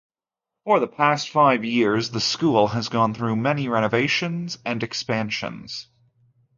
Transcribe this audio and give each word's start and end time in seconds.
For 0.63 0.79
the 0.79 0.87
past 0.87 1.29
five 1.29 1.63
years, 1.63 2.09
the 2.09 2.19
school 2.19 2.69
has 2.69 2.89
gone 2.89 3.13
through 3.13 3.35
many 3.35 3.67
renovations 3.69 4.57
and 4.65 4.81
expansions. 4.81 5.89